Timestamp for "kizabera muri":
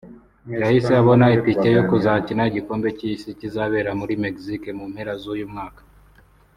3.39-4.13